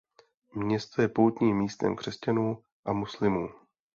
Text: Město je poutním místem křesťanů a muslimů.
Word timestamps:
Město 0.55 1.01
je 1.01 1.07
poutním 1.07 1.57
místem 1.57 1.95
křesťanů 1.95 2.63
a 2.85 2.93
muslimů. 2.93 3.49